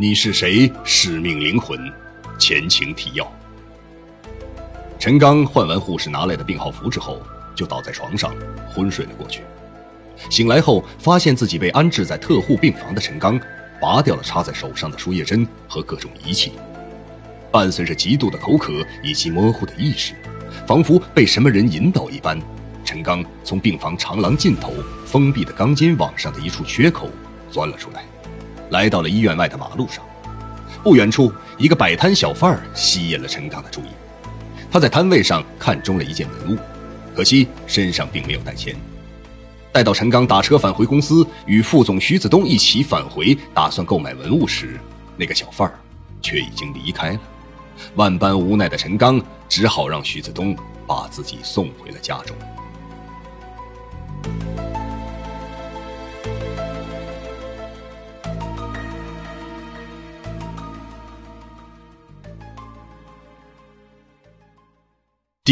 [0.00, 0.72] 你是谁？
[0.82, 1.78] 使命灵魂，
[2.38, 3.32] 前情提要。
[4.98, 7.20] 陈刚换完护士拿来的病号服之后，
[7.54, 8.34] 就倒在床上
[8.66, 9.42] 昏睡了过去。
[10.30, 13.38] 醒来后，发现自己被安置在特护病房的陈刚，
[13.78, 16.52] 拔掉了插在手上的输液针和各种仪器，
[17.52, 20.14] 伴随着极度的口渴以及模糊的意识，
[20.66, 22.40] 仿佛被什么人引导一般，
[22.86, 24.72] 陈刚从病房长廊尽头
[25.04, 27.10] 封闭的钢筋网上的一处缺口
[27.50, 28.02] 钻了出来。
[28.70, 30.04] 来到了医院外的马路上，
[30.82, 33.90] 不远处一个摆摊小贩儿吸引了陈刚的注意。
[34.70, 36.58] 他在摊位上看中了一件文物，
[37.14, 38.74] 可惜身上并没有带钱。
[39.72, 44.78] 待到陈刚打车返回公司，与副总徐子东一起返回，打算购买文物时，
[45.16, 45.78] 那个小贩儿
[46.22, 47.20] 却已经离开了。
[47.94, 52.36] 万般无奈的陈刚只好让徐子东把自己送回了家中。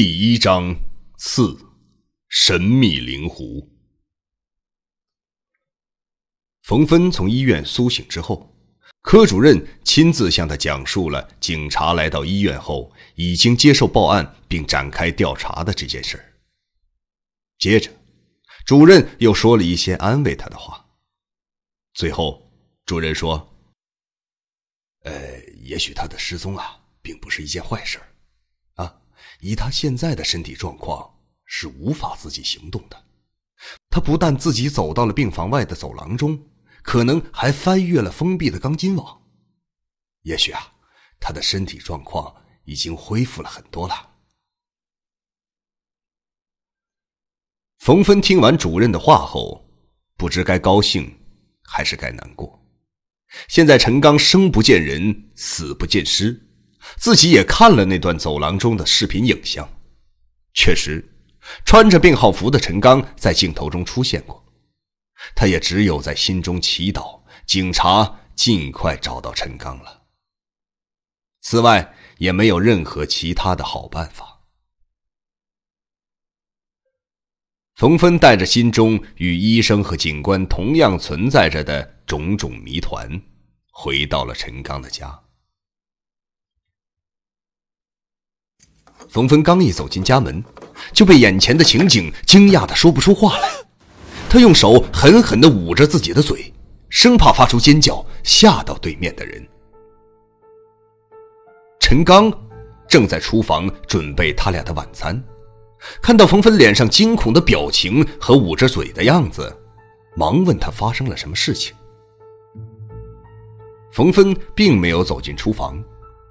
[0.00, 0.76] 第一章
[1.16, 1.58] 四，
[2.28, 3.68] 神秘灵狐。
[6.62, 8.48] 冯芬从医院苏醒之后，
[9.02, 16.24] 科主任亲自向他讲述了警察来到医院后已经接受报案并展开调查的这件事
[17.58, 17.90] 接着，
[18.64, 20.86] 主任又说了一些安慰他的话。
[21.94, 22.48] 最后，
[22.86, 23.52] 主任说
[25.02, 28.00] ：“呃，也许他的失踪啊，并不是一件坏事。”
[29.40, 33.04] 以他现在的身体状况，是无法自己行动的。
[33.90, 36.40] 他不但自己走到了病房外的走廊中，
[36.82, 39.22] 可能还翻越了封闭的钢筋网。
[40.22, 40.72] 也许啊，
[41.18, 44.10] 他的身体状况已经恢复了很多了。
[47.78, 49.64] 冯芬听完主任的话后，
[50.16, 51.12] 不知该高兴
[51.62, 52.60] 还是该难过。
[53.48, 56.47] 现在陈刚生不见人，死不见尸。
[56.96, 59.68] 自己也看了那段走廊中的视频影像，
[60.54, 61.04] 确实，
[61.64, 64.44] 穿着病号服的陈刚在镜头中出现过。
[65.34, 70.02] 他也只有在心中祈祷警察尽快找到陈刚了。
[71.40, 74.40] 此外，也没有任何其他的好办法。
[77.74, 83.22] 冯芬带着心中与医生和警官同样存在着的种种谜团，
[83.70, 85.27] 回到了陈刚的家。
[89.08, 90.44] 冯芬刚一走进家门，
[90.92, 93.48] 就被眼前的情景惊讶的说不出话来。
[94.28, 96.52] 他用手狠狠的捂着自己的嘴，
[96.90, 99.46] 生怕发出尖叫吓到对面的人。
[101.80, 102.30] 陈刚
[102.86, 105.18] 正在厨房准备他俩的晚餐，
[106.02, 109.50] 看到冯芬脸上惊恐的表情和捂着嘴的样子，
[110.14, 111.74] 忙问他发生了什么事情。
[113.90, 115.82] 冯芬并没有走进厨房，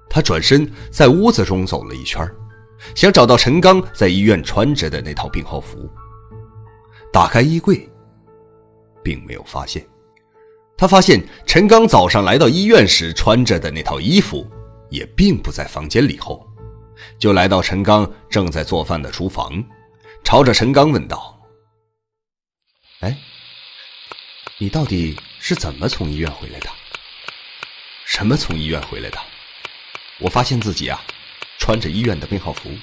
[0.08, 2.24] 他转身在屋子中走了一圈
[2.94, 5.88] 想找到陈刚在医院穿着的那套病号服。
[7.12, 7.88] 打开衣柜，
[9.02, 9.86] 并没有发现。
[10.76, 14.48] 他发现陈刚早上来到医院时穿着的那套衣服，
[14.90, 16.46] 也并不在房间里后，
[17.18, 19.64] 就来到陈刚正在做饭的厨房，
[20.22, 21.40] 朝着陈刚问道
[23.00, 23.16] ：“哎，
[24.58, 26.68] 你到底是怎么从医院回来的？
[28.04, 29.18] 什么从医院回来的？
[30.20, 31.02] 我发现自己啊。”
[31.68, 32.74] 穿着医院的病号服，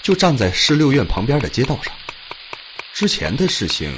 [0.00, 1.94] 就站在市六院旁边的街道上。
[2.94, 3.94] 之前的事情，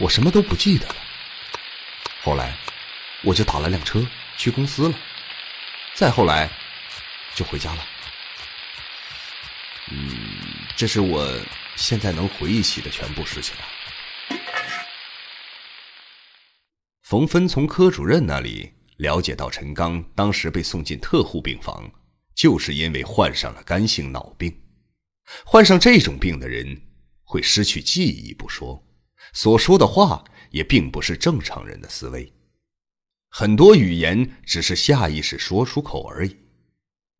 [0.00, 0.96] 我什么都不记得了。
[2.24, 2.58] 后来，
[3.22, 4.04] 我就打了辆车
[4.36, 4.98] 去公司了。
[5.94, 6.50] 再后来，
[7.36, 7.86] 就回家了。
[9.92, 10.10] 嗯，
[10.76, 11.32] 这是我
[11.76, 13.62] 现在能回忆起的全部事情了。
[17.04, 21.88] 冯芬从科主任那里了解到，陈刚当时被送进特护病房。
[22.38, 24.56] 就是因为患上了肝性脑病，
[25.44, 26.80] 患上这种病的人
[27.24, 28.80] 会失去记忆不说，
[29.32, 32.32] 所说的话也并不是正常人的思维，
[33.28, 36.36] 很多语言只是下意识说出口而已，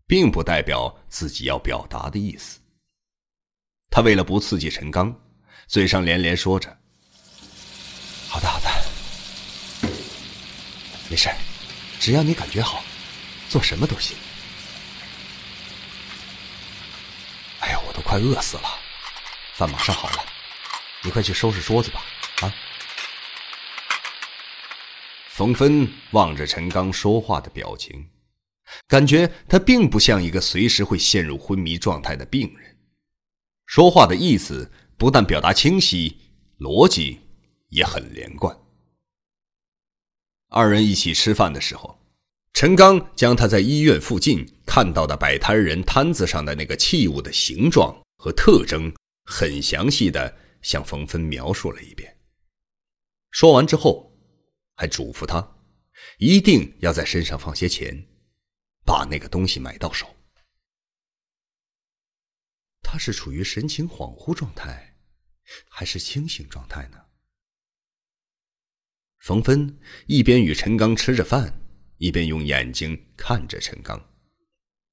[0.07, 2.61] 并不代表自己要表达的意思。
[3.91, 5.13] 他为了不刺激陈刚，
[5.67, 6.69] 嘴上连连说着
[8.31, 9.89] ：“好的，好的，
[11.11, 11.29] 没事，
[11.99, 12.85] 只要你感觉好，
[13.49, 14.17] 做什么都行。”
[18.03, 18.69] 快饿死了，
[19.55, 20.25] 饭马上好了，
[21.03, 22.05] 你快去收拾桌子吧。
[22.41, 22.55] 啊！
[25.29, 28.11] 冯芬望着陈刚说话的表情，
[28.87, 32.77] 感觉他并不像一个随时会陷入昏迷状态的病人。
[33.67, 36.17] 说话的意思不但表达清晰，
[36.59, 37.21] 逻辑
[37.69, 38.59] 也很连贯。
[40.49, 42.01] 二人一起吃饭的时候，
[42.55, 48.95] 陈刚将他在医院附近看到的摆摊人摊子上的那个器物的形状和特征，
[49.25, 52.15] 很详细的向冯芬描述了一遍。
[53.31, 54.13] 说完之后，
[54.75, 55.57] 还嘱咐他，
[56.19, 58.07] 一定要在身上放些钱，
[58.85, 60.07] 把那个东西买到手。
[62.83, 64.97] 他是处于神情恍惚状态，
[65.71, 66.99] 还是清醒状态呢？
[69.21, 71.59] 冯芬一边与陈刚吃着饭，
[71.97, 73.99] 一边用眼睛看着陈刚，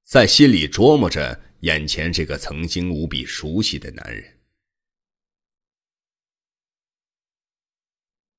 [0.05, 4.23] 在心里琢磨着眼前这个曾经无比熟悉的男人。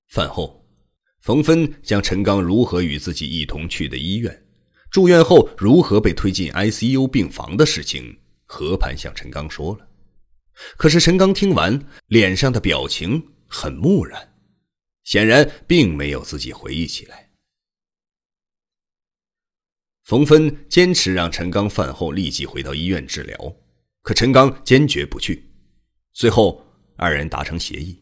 [0.07, 0.65] 饭后，
[1.21, 4.47] 冯芬将陈刚如何与自己一同去的医院，
[4.93, 8.17] 住院后如何被推进 ICU 病房的事情。
[8.49, 9.89] 和盘向陈刚说了，
[10.77, 14.37] 可是陈刚听完，脸上的表情很木然，
[15.03, 17.26] 显然并没有自己回忆起来。
[20.07, 23.37] 冯芬坚持让陈刚饭后立即回到医院治疗，
[24.03, 25.51] 可陈刚坚决不去。
[26.13, 26.65] 最后，
[26.97, 28.01] 二人达成协议，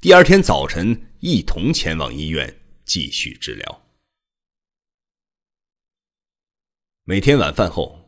[0.00, 3.82] 第二天早晨一同前往医院继续治疗。
[7.04, 8.00] 每天晚饭后。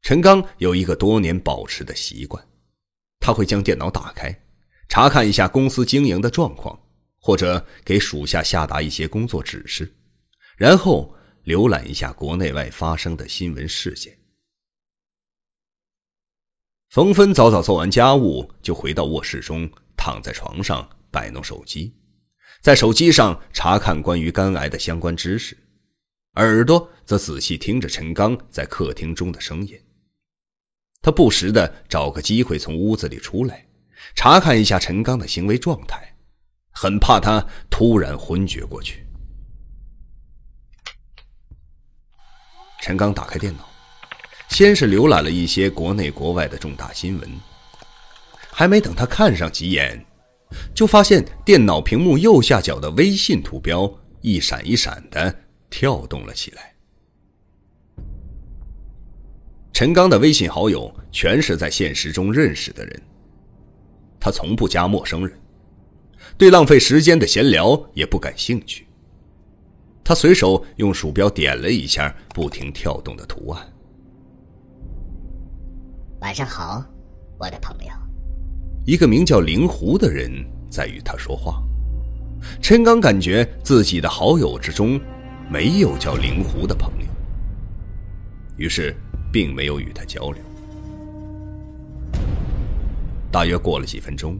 [0.00, 2.42] 陈刚有一个多年保持的习惯，
[3.18, 4.34] 他会将电脑打开，
[4.88, 6.80] 查看一下公司经营的状况，
[7.18, 9.92] 或者给属下下达一些工作指示，
[10.56, 11.14] 然后
[11.48, 14.14] 浏览一下国内外发生的新闻事件。
[16.90, 19.66] 冯芬早早做完家务，就回到卧室中，
[19.96, 21.94] 躺在床上摆弄手机，
[22.60, 25.56] 在手机上查看关于肝癌的相关知识，
[26.34, 29.74] 耳朵则仔细听着陈刚在客厅中的声音。
[31.00, 33.66] 他不时的找个机会从屋子里出来，
[34.14, 36.14] 查看一下陈刚的行为状态，
[36.72, 37.40] 很怕他
[37.70, 39.07] 突然昏厥过去。
[42.80, 43.68] 陈刚打开电脑，
[44.48, 47.30] 先是浏览了一些国内国外的重大新闻，
[48.50, 50.04] 还没等他看上几眼，
[50.74, 53.92] 就发现电脑屏幕右下角的微信图标
[54.22, 55.34] 一闪一闪的
[55.68, 56.74] 跳动了起来。
[59.72, 63.02] 陈刚的微信好友全是在现实中认识的人，
[64.18, 65.38] 他从不加陌生人，
[66.36, 68.87] 对浪费时间的闲聊也不感兴趣。
[70.08, 73.62] 他随手用鼠标点了一下不停跳动的图案。
[76.22, 76.82] 晚上好，
[77.36, 77.92] 我的朋友。
[78.86, 80.32] 一个名叫灵狐的人
[80.70, 81.62] 在与他说话。
[82.62, 84.98] 陈刚感觉自己的好友之中
[85.50, 87.06] 没有叫灵狐的朋友，
[88.56, 88.96] 于是。
[89.30, 90.42] 并没有与他交流。
[93.30, 94.38] 大约过了几分钟，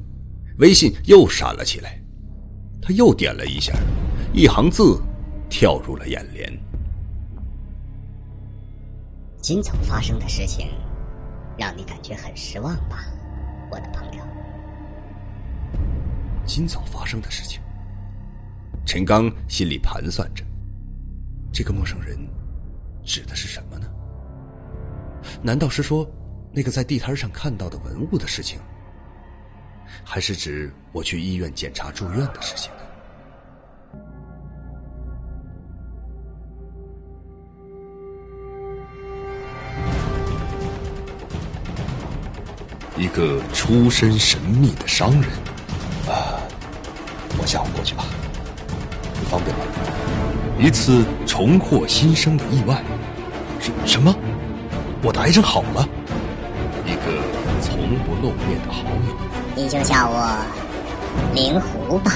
[0.60, 2.00] 微信又闪了起来，
[2.80, 3.74] 他又点了一下，
[4.32, 4.98] 一行字
[5.48, 6.52] 跳入了眼帘
[9.40, 10.68] ：“今早发生的事情，
[11.58, 13.04] 让你感觉很失望吧，
[13.70, 14.24] 我的朋友。”
[16.44, 17.60] 今早发生的事情，
[18.84, 20.44] 陈刚心里盘算着，
[21.52, 22.18] 这个陌生人
[23.04, 23.86] 指的是什么呢？
[25.42, 26.08] 难道是说，
[26.52, 28.58] 那个在地摊上看到的文物的事情，
[30.04, 32.82] 还是指我去医院检查住院的事情呢？
[42.98, 45.22] 一个出身神秘的商人，
[46.08, 46.42] 啊，
[47.40, 48.04] 我下午过去吧，
[49.14, 49.62] 你方便吗？
[50.58, 52.82] 一次重获新生的意外，
[53.60, 54.12] 什什么？
[55.00, 55.88] 我的癌症好了，
[56.84, 57.22] 一个
[57.62, 59.14] 从不露面的好友，
[59.54, 60.36] 你就叫我
[61.36, 62.12] 灵狐吧。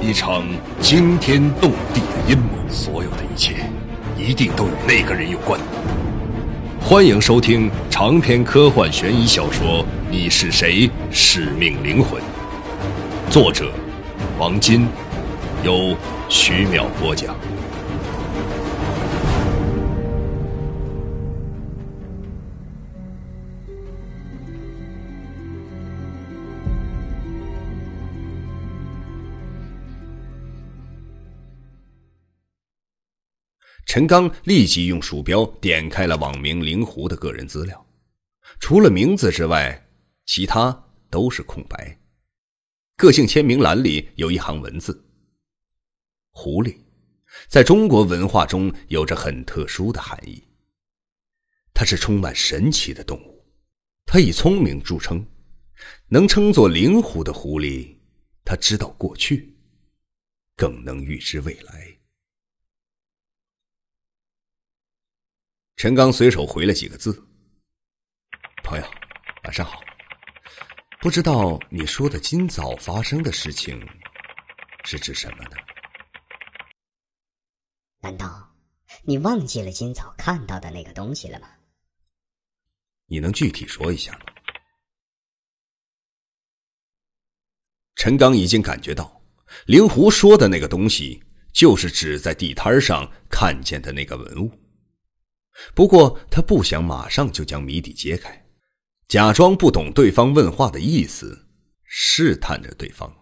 [0.00, 0.44] 一场
[0.80, 3.56] 惊天动地的阴谋，所有的一切
[4.16, 5.60] 一定都与那个人有关。
[6.90, 10.90] 欢迎收听长篇科幻悬疑小说《你是谁？
[11.12, 12.20] 使命灵魂》，
[13.30, 13.72] 作者
[14.40, 14.88] 王金，
[15.62, 15.96] 由
[16.28, 17.36] 徐淼播讲。
[33.92, 37.84] 陈刚立即用鼠标点开了网名“灵狐”的个人资料，
[38.60, 39.84] 除了名字之外，
[40.26, 40.70] 其他
[41.10, 41.98] 都是空白。
[42.96, 45.04] 个性签名栏里有一行文字
[46.30, 46.76] ：“狐狸，
[47.48, 50.40] 在中国文化中有着很特殊的含义。
[51.74, 53.44] 它是充满神奇的动物，
[54.06, 55.26] 它以聪明著称。
[56.06, 57.96] 能称作灵狐的狐狸，
[58.44, 59.52] 它知道过去，
[60.54, 61.92] 更能预知未来。”
[65.82, 67.10] 陈刚随手回了几个字
[68.62, 68.84] ：“朋友，
[69.44, 69.80] 晚上好。
[71.00, 73.80] 不知道你说的今早发生的事情
[74.84, 75.56] 是指什么呢？
[78.02, 78.54] 难道
[79.04, 81.48] 你忘记了今早看到的那个东西了吗？
[83.06, 84.26] 你能具体说一下吗？”
[87.96, 89.18] 陈刚已经感觉到，
[89.64, 94.59] 灵狐说的那个东西就是指在地摊上看见的那个文物。
[95.74, 98.46] 不过他不想马上就将谜底揭开，
[99.08, 101.46] 假装不懂对方问话的意思，
[101.84, 103.14] 试探着对方。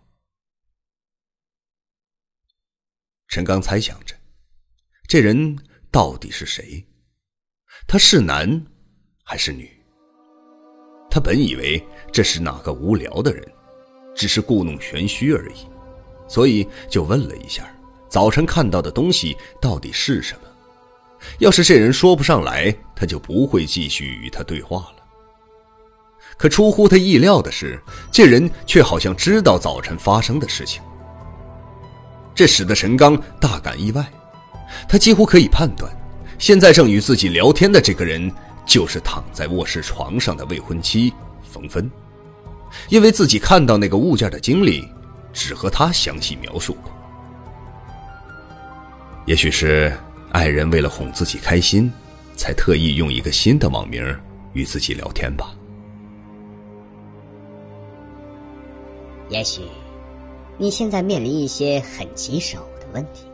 [3.28, 4.14] 陈刚猜想着，
[5.06, 5.58] 这人
[5.90, 6.86] 到底是谁？
[7.86, 8.66] 他是男
[9.24, 9.70] 还是女？
[11.10, 11.82] 他本以为
[12.12, 13.46] 这是哪个无聊的人，
[14.14, 15.66] 只是故弄玄虚而已，
[16.28, 17.70] 所以就问了一下：
[18.08, 20.47] 早晨看到的东西到底是什么？
[21.38, 24.94] 要是这人说不上来，他就不会继续与他对话了。
[26.36, 27.80] 可出乎他意料的是，
[28.12, 30.80] 这人却好像知道早晨发生的事情。
[32.34, 34.06] 这使得陈刚大感意外，
[34.88, 35.90] 他几乎可以判断，
[36.38, 38.30] 现在正与自己聊天的这个人
[38.64, 41.90] 就是躺在卧室床上的未婚妻冯芬，
[42.88, 44.88] 因为自己看到那个物件的经历，
[45.32, 46.92] 只和他详细描述过。
[49.26, 49.92] 也许是。
[50.30, 51.90] 爱人为了哄自己开心，
[52.36, 54.04] 才特意用一个新的网名
[54.52, 55.54] 与自己聊天吧。
[59.30, 59.62] 也许
[60.56, 63.24] 你现在面临一些很棘手的问题。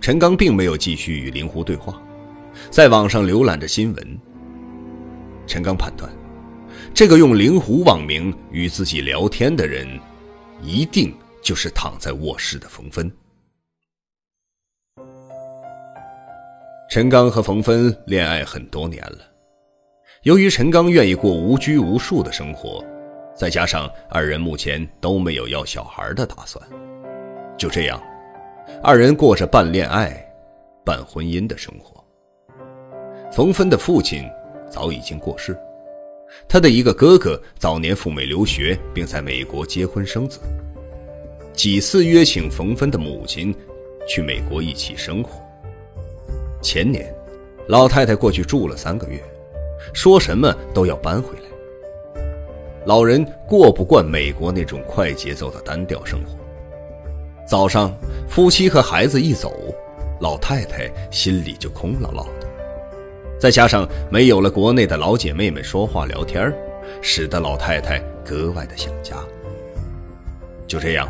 [0.00, 2.00] 陈刚并没有继续与灵狐对话，
[2.70, 4.18] 在网上浏览着新闻。
[5.46, 6.10] 陈刚判断，
[6.92, 9.86] 这个用灵狐网名与自己聊天的人，
[10.62, 13.10] 一定就是躺在卧室的冯芬。
[16.94, 19.18] 陈刚和冯芬恋爱很多年了，
[20.22, 22.84] 由于陈刚愿意过无拘无束的生活，
[23.34, 26.64] 再加上二人目前都没有要小孩的打算，
[27.58, 28.00] 就这样，
[28.80, 30.24] 二人过着半恋爱、
[30.84, 32.00] 半婚姻的生活。
[33.32, 34.24] 冯芬的父亲
[34.70, 35.58] 早已经过世，
[36.46, 40.38] 他的一个哥哥早年赴美留学，并在美国结婚生子，
[41.54, 43.52] 几次约请冯芬的母亲
[44.06, 45.43] 去美国一起生活。
[46.64, 47.14] 前年，
[47.68, 49.22] 老太太过去住了三个月，
[49.92, 52.22] 说什么都要搬回来。
[52.86, 56.38] 老人过不惯美国那种快节奏的单调生活。
[57.46, 57.94] 早上，
[58.26, 59.52] 夫妻和孩子一走，
[60.20, 62.48] 老太太心里就空落落的。
[63.38, 66.50] 再加上没有了国内的老姐妹们说话聊天
[67.02, 69.16] 使得老太太格外的想家。
[70.66, 71.06] 就这样，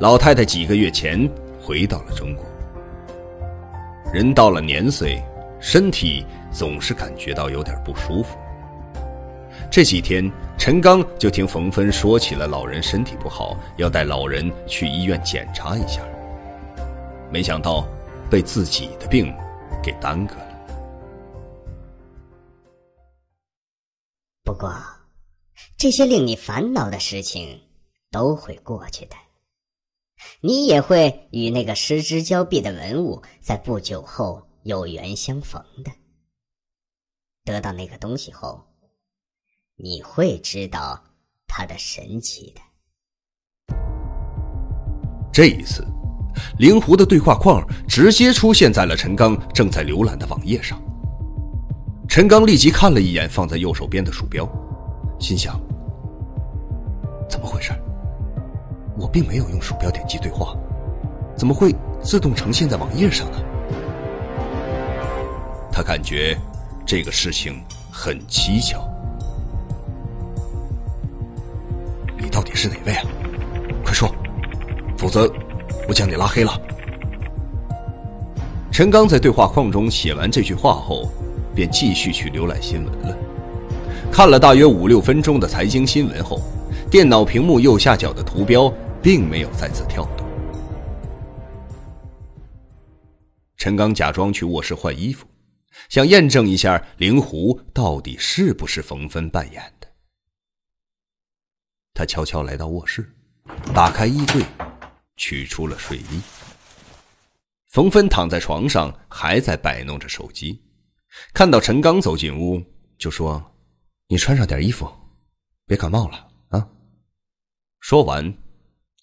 [0.00, 1.30] 老太太几个月前
[1.62, 2.44] 回到了中国。
[4.12, 5.22] 人到了年岁，
[5.60, 8.38] 身体总是感觉到有点不舒服。
[9.70, 16.00] 这几天，陈刚就听冯芬说起了老人身体不好，要带老人去医院检查一下。
[17.30, 17.86] 没想到，
[18.30, 19.34] 被自己的病
[19.82, 20.46] 给耽搁了。
[24.44, 24.72] 不过，
[25.76, 27.60] 这些令你烦恼的事情
[28.10, 29.16] 都会过去的。
[30.40, 35.90] 你也会与那个失之交臂的文物在不久后有缘相逢的。
[37.44, 38.60] 得到那个东西后，
[39.76, 41.02] 你会知道
[41.46, 43.76] 它的神奇的。
[45.32, 45.86] 这一次，
[46.58, 50.82] 灵狐的对话框直接出现在了陈刚正在浏览的网页上。
[52.08, 54.48] 陈刚立即看了一眼放在右手边的鼠标，
[55.20, 55.60] 心想：
[59.06, 60.52] 我并没有用鼠标点击对话，
[61.36, 61.72] 怎么会
[62.02, 63.38] 自动呈现在网页上呢？
[65.70, 66.36] 他感觉
[66.84, 68.84] 这个事情很蹊跷。
[72.18, 73.04] 你到底是哪位啊？
[73.84, 74.12] 快说，
[74.98, 75.32] 否则
[75.86, 76.60] 我将你拉黑了。
[78.72, 81.08] 陈刚在对话框中写完这句话后，
[81.54, 83.16] 便继续去浏览新闻了。
[84.10, 86.40] 看了大约五六分钟的财经新闻后，
[86.90, 88.68] 电脑屏幕右下角的图标。
[89.06, 90.26] 并没有再次跳动。
[93.56, 95.24] 陈刚假装去卧室换衣服，
[95.88, 99.86] 想验证一下灵狐到底是不是冯芬扮演的。
[101.94, 103.08] 他悄悄来到卧室，
[103.72, 104.42] 打开衣柜，
[105.16, 106.20] 取出了睡衣。
[107.68, 110.60] 冯芬躺在床上，还在摆弄着手机。
[111.32, 112.60] 看到陈刚走进屋，
[112.98, 113.40] 就说
[114.10, 114.92] ：“你穿上点衣服，
[115.64, 116.68] 别感冒了啊。”
[117.78, 118.36] 说完。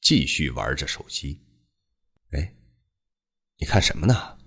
[0.04, 1.42] 继续玩着手机，
[2.32, 2.56] 哎，
[3.58, 4.38] 你看什么呢？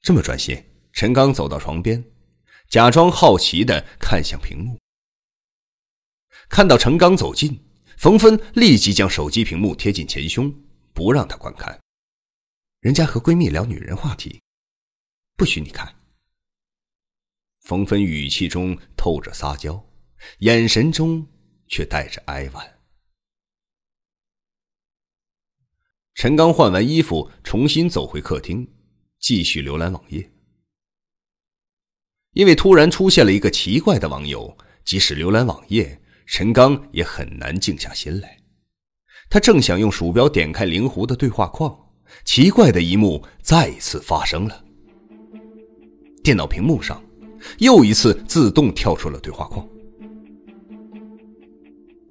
[0.00, 0.60] 这么专心。
[0.94, 2.02] 陈刚走到床边，
[2.68, 4.78] 假装好奇的看向屏幕。
[6.48, 7.62] 看到陈刚走近，
[7.98, 10.50] 冯芬立即将手机屏幕贴近前胸，
[10.92, 11.78] 不让他观看。
[12.80, 14.40] 人家和闺蜜聊女人话题，
[15.36, 15.94] 不许你看。
[17.60, 19.84] 冯芬语气中透着撒娇，
[20.38, 21.26] 眼神中
[21.66, 22.73] 却带着哀婉。
[26.14, 28.66] 陈刚换完衣服，重新走回客厅，
[29.18, 30.30] 继续浏览网页。
[32.34, 38.38] 因为突然出现了一个奇怪的网友，即使浏览网页，陈刚也很难静下心来。
[39.28, 41.76] 他正想用鼠标点开灵狐的对话框，
[42.24, 44.64] 奇怪的一幕再次发生了。
[46.22, 47.02] 电脑屏幕上，
[47.58, 49.66] 又一次自动跳出了对话框：“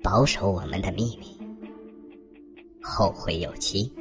[0.03, 1.32] 保守我们的秘密，
[2.83, 3.91] 后会有期。”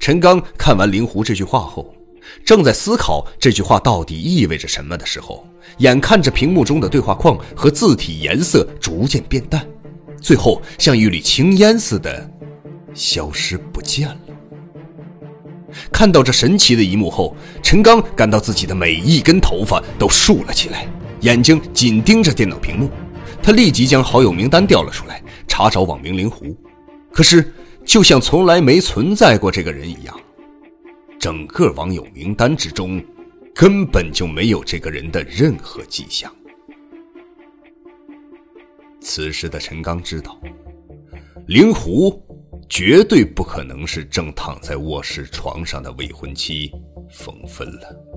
[0.00, 1.94] 陈刚看完灵狐这句话后，
[2.44, 5.46] 正在思考这句话到底意味着什么的时候，
[5.78, 9.64] 眼看着屏幕中的对话框和字体颜色逐渐变淡，
[10.20, 12.28] 最后像一缕青烟似的
[12.92, 14.16] 消失不见了。
[15.92, 20.88] 看到这神奇的一幕后，陈刚感到自己的每一根头发都竖了起来，
[21.20, 22.90] 眼睛紧盯着电脑屏幕。
[23.42, 26.56] 他立即将好友名单调了出来，查找网名灵狐，
[27.12, 27.52] 可是。
[27.86, 30.20] 就像从来没存在过这个人一样，
[31.18, 33.02] 整个网友名单之中，
[33.54, 36.30] 根本就没有这个人的任何迹象。
[39.00, 40.38] 此时的陈刚知道，
[41.46, 42.22] 灵狐
[42.68, 46.70] 绝对不可能是正躺在卧室床上的未婚妻
[47.10, 48.07] 冯芬了。